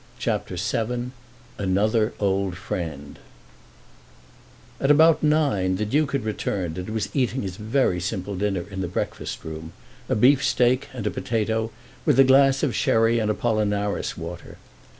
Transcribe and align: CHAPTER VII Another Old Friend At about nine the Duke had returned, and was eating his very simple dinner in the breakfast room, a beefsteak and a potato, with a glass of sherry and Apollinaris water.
CHAPTER 0.17 0.55
VII 0.55 1.11
Another 1.59 2.13
Old 2.19 2.57
Friend 2.57 3.19
At 4.79 4.89
about 4.89 5.21
nine 5.21 5.75
the 5.75 5.85
Duke 5.85 6.13
had 6.13 6.23
returned, 6.25 6.79
and 6.79 6.89
was 6.89 7.09
eating 7.15 7.43
his 7.43 7.57
very 7.57 7.99
simple 7.99 8.35
dinner 8.35 8.65
in 8.71 8.81
the 8.81 8.87
breakfast 8.87 9.43
room, 9.45 9.73
a 10.09 10.15
beefsteak 10.15 10.87
and 10.91 11.05
a 11.05 11.11
potato, 11.11 11.69
with 12.03 12.19
a 12.19 12.23
glass 12.23 12.63
of 12.63 12.73
sherry 12.73 13.19
and 13.19 13.29
Apollinaris 13.29 14.17
water. 14.17 14.57